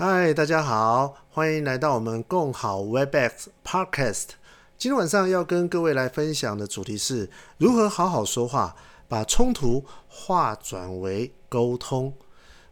[0.00, 4.26] 嗨，大家好，欢迎来到我们共好 Webex Podcast。
[4.78, 8.76] 今天晚上要跟各位来分享的主题是如何好好说话，
[9.08, 12.14] 把冲突化转为沟通。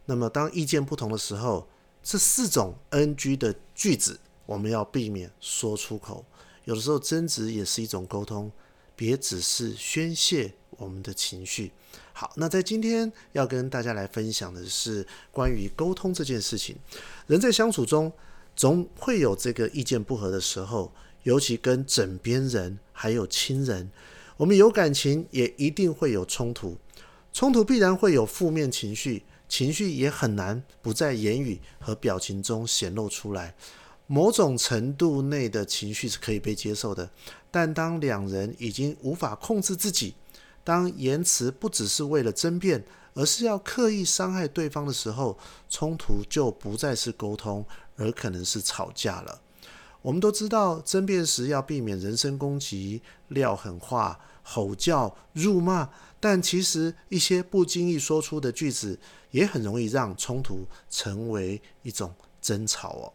[0.05, 1.67] 那么，当意见不同的时候，
[2.01, 6.23] 这四种 NG 的句子我们要避免说出口。
[6.63, 8.49] 有的时候争执也是一种沟通，
[8.97, 11.71] 别只是宣泄我们的情绪。
[12.11, 16.75] 好，那在今天要跟大家来分享的是关于沟通这件事情。
[17.27, 18.11] 人在相处中，
[18.55, 23.91] 总会有这个意见不合的时候，尤其跟枕边人还有亲人，
[24.35, 26.75] 我们有感情，也一定会有冲突。
[27.31, 33.53] 冲突必然会有负面情绪，情绪也很难不在言语和表情中显露出来。
[34.07, 37.09] 某种程度内的情绪是可以被接受的，
[37.51, 40.15] 但当两人已经无法控制自己，
[40.63, 45.37] 当言辞不只是为了争辩，而是要刻意伤害对方的时候，
[45.69, 47.65] 冲突就不再是沟通，
[47.97, 49.41] 而可能是吵架了。
[50.01, 55.89] 我们都知道，争辩时要避免人身攻击、撂狠话、吼叫、辱骂，
[56.21, 58.97] 但其实一些不经意说出的句子，
[59.31, 63.11] 也很容易让冲突成为一种争吵哦。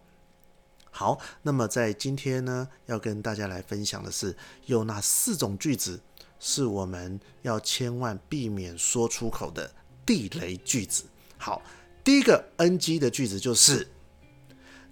[0.95, 5.99] 好，那么在今天呢，要跟大家来分享的是，有哪四种句子，
[6.39, 9.73] 是我们要千万避免说出口的
[10.05, 11.05] 地雷句子。
[11.39, 11.63] 好，
[12.05, 13.89] 第一个 NG 的句子就是：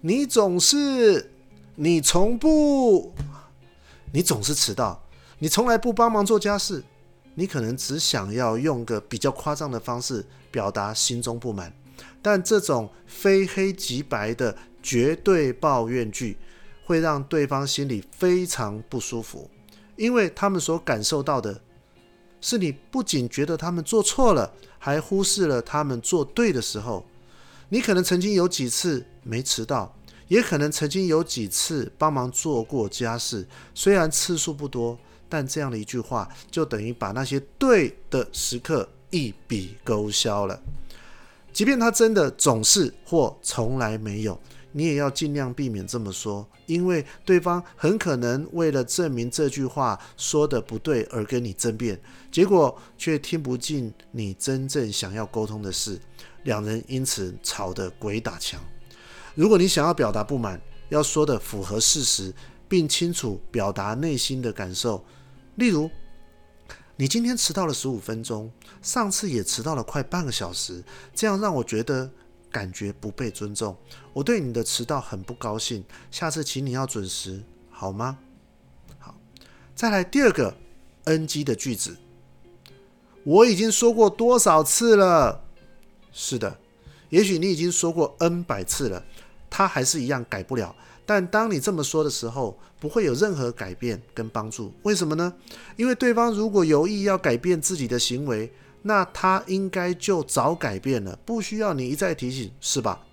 [0.01, 1.31] 你总是，
[1.75, 3.13] 你从不，
[4.11, 5.07] 你总是迟到，
[5.37, 6.83] 你从来不帮忙做家事，
[7.35, 11.71] 你可能只想要用个比较夸张的方式表达心中不满，
[12.23, 16.37] 但这种非黑即白的绝对抱怨句，
[16.83, 19.49] 会让对方心里非常不舒服。
[19.95, 21.61] 因为他们所感受到的，
[22.39, 27.05] 是你不仅觉得他们做错了，还忽视了他们做对的时候。
[27.69, 29.95] 你可能曾经有几次没迟到，
[30.27, 34.97] 也可能曾经有几次帮忙做过家事，虽然次数不多，
[35.29, 40.59] 但这样的一句话，就等于把那些对的时刻一笔勾销了。
[41.53, 44.39] 即便他真的总是或从来没有。
[44.73, 51.99] 你也要尽量避免这么说，因为对方很可能为了证明这句话说的不对而跟你争辩，
[52.31, 55.99] 结果却听不进你真正想要沟通的事，
[56.43, 58.61] 两人因此吵得鬼打墙。
[59.35, 62.33] 如果你想要表达不满，要说的符合事实，
[62.69, 65.03] 并清楚表达内心的感受，
[65.55, 65.89] 例如，
[66.95, 68.51] 你今天迟到了十五分钟，
[68.81, 70.83] 上次也迟到了快半个小时，
[71.13, 72.09] 这样让我觉得。
[72.51, 73.75] 感觉不被尊重，
[74.13, 75.83] 我对你的迟到很不高兴。
[76.11, 78.19] 下次请你要准时，好吗？
[78.99, 79.15] 好，
[79.73, 80.55] 再来第二个
[81.05, 81.97] NG 的句子。
[83.23, 85.43] 我已经说过多少次了？
[86.11, 86.59] 是的，
[87.09, 89.03] 也许你已经说过 N 百次了，
[89.49, 90.75] 他还是一样改不了。
[91.05, 94.73] 但当你这么说的时候，不会有任何改变跟帮助。
[94.83, 95.33] 为什么呢？
[95.77, 98.51] 因为对方如果有意要改变自己的行为。
[98.83, 103.03] 那他应该就早改变了，不需要你一再提醒，是吧？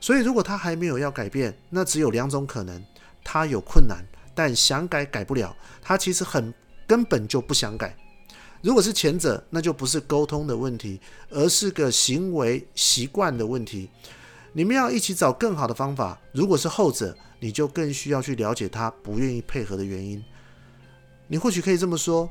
[0.00, 2.82] 所以如果他还没有要改变，那只有两种可能：
[3.24, 4.04] 他有困难，
[4.34, 6.52] 但想改改不了；他其实很
[6.86, 7.96] 根本就不想改。
[8.62, 13.90] 如果是前者，那就不是沟通的问题，而是个行为习惯的问题。
[14.52, 16.20] 你们要一起找更好的方法。
[16.32, 20.22] 如果是后者，你就更需要去了解他不愿意配合的原因。
[21.26, 22.30] 你或许可以这么说。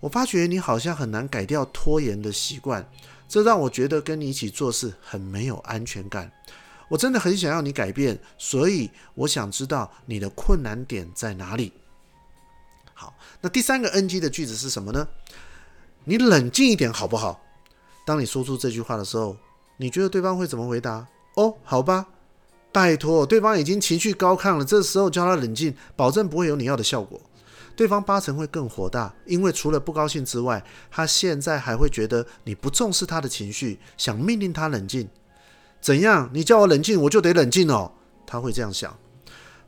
[0.00, 2.90] 我发觉你好像很难改掉拖延的习惯，
[3.28, 6.32] 这让我觉得跟你一起做事很没有安全感。
[6.88, 11.72] 我真的很想要你改变，所以我想知道你的困难点在哪里。
[12.94, 15.06] 好，那第三个 NG 的句子是什么呢？
[16.04, 17.40] 你冷静一点好不好？
[18.04, 19.36] 当你说出这句话的时候，
[19.76, 21.06] 你觉得对方会怎么回答？
[21.34, 22.06] 哦，好吧，
[22.72, 27.20] 拜托，对方已经情绪高亢了，这时候叫他冷静，保证不会有你要的效果。
[27.80, 35.08] 对方八成会更火大，因为除了不高兴之外，他现在还会觉得你不重视他的情绪，想命令他冷静。
[35.80, 36.28] 怎样？
[36.30, 37.90] 你叫我冷静，我就得冷静哦。
[38.26, 38.94] 他会这样想。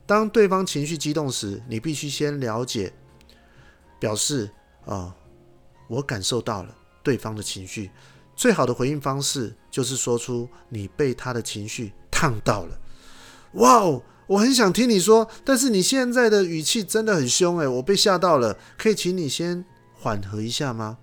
[0.04, 2.92] 当对方情绪激动时，你必须先了解，
[3.98, 4.50] 表示
[4.84, 5.16] 啊、
[5.88, 7.90] 我感受到了对方的情绪。
[8.36, 12.78] 最好的回应方式就是说出你被他的情绪烫到了。
[13.52, 14.02] 哇哦！
[14.26, 18.56] 我很想听你说，但是你现在的语气真的很凶诶，我被吓到了。
[18.78, 19.64] 可以请你先
[19.94, 20.98] 缓和一下吗？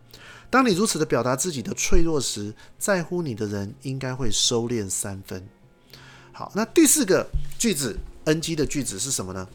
[0.50, 5.48] 当你如此的表达自己的脆弱时，在乎你的人应该会收敛三分。
[6.31, 7.30] 好，那第四个
[7.60, 7.95] 句子
[8.25, 9.48] NG 的句子是什么呢？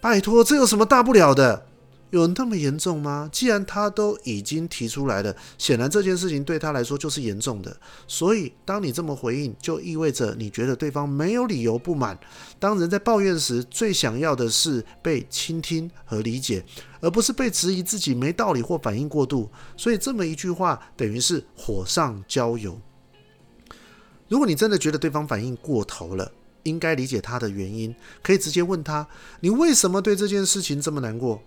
[0.00, 1.67] 拜托，这有什么大不了的？
[2.10, 3.28] 有那么严重吗？
[3.32, 7.76] 既然他都已经提出来了，显然这件事情对他来说就是严重的。
[8.06, 12.18] 所以，当你这么回应，就意味着你觉得对方没有理由不满。
[12.58, 16.64] 当人在抱怨时，最想要的是被倾听和理解，
[17.00, 19.50] 而不是被质疑自己没道理或反应过度。
[19.76, 22.80] 所以，这么一句话等于是火上浇油。
[24.28, 26.32] 如果你真的觉得对方反应过头了，
[26.62, 29.06] 应该理解他的原因，可以直接问他：
[29.40, 31.42] 你为什么对这件事情这么难过？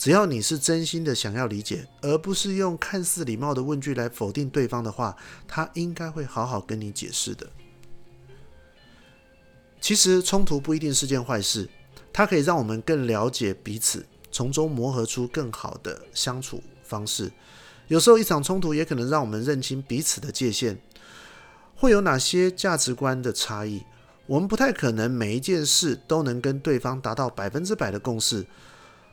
[0.00, 5.14] 只要你是真心的想要理解，而不是用看似礼貌的问句来否定对方的话，
[5.46, 7.46] 他应该会好好跟你解释的。
[9.78, 11.68] 其实冲突不一定是件坏事，
[12.14, 17.30] 它可以让我们更了解彼此，从中磨合出更好的相处方式。
[17.88, 20.80] 有时候一场冲突也可能让我们认清彼此的界限，
[21.74, 23.84] 会有哪些价值观的差异。
[24.26, 28.46] 我们不太可能每一件事都能跟对方达到百分之百的共识。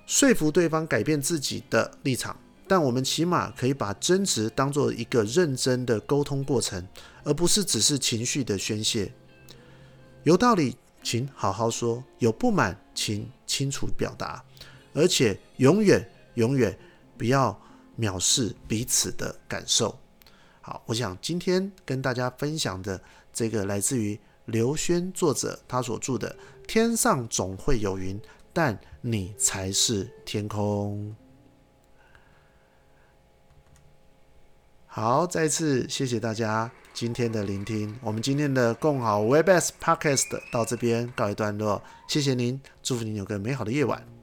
[0.07, 6.88] 说服对方改变自己的立场，但我们起码可以把争执当做一个认真的沟通过程，
[7.25, 9.12] 而不是只是情绪的宣泄。
[10.24, 14.42] 有道理，请好好说；有不满，请清楚表达，
[14.94, 16.75] 而且永远永远
[17.18, 17.62] 不要
[18.00, 20.00] 藐视彼此的感受。
[20.62, 23.01] 好，我想今天跟大家分享的
[23.33, 26.33] 这个来自于刘轩作者他所著的
[26.65, 28.18] 《天上总会有云》。
[28.57, 31.15] 但你才是天空。
[34.88, 37.95] 好，再次谢谢大家今天的聆听。
[38.01, 44.16] 我们今天的共好 Webex Podcast 到这边告一段落，谢谢您，祝福您有个美好的夜晚。